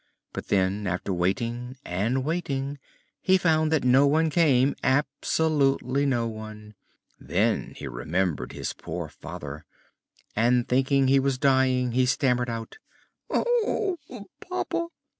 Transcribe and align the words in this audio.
But 0.33 0.49
when, 0.49 0.87
after 0.87 1.13
waiting 1.13 1.77
and 1.85 2.25
waiting, 2.25 2.79
he 3.21 3.37
found 3.37 3.71
that 3.71 3.83
no 3.83 4.07
one 4.07 4.31
came, 4.31 4.75
absolutely 4.83 6.07
no 6.07 6.25
one, 6.25 6.73
then 7.19 7.73
he 7.75 7.87
remembered 7.87 8.51
his 8.53 8.73
poor 8.73 9.09
father, 9.09 9.63
and, 10.35 10.67
thinking 10.67 11.07
he 11.07 11.19
was 11.19 11.37
dying, 11.37 11.91
he 11.91 12.07
stammered 12.07 12.49
out: 12.49 12.79
"Oh, 13.29 13.99
papa! 14.09 14.25
papa! 14.49 14.87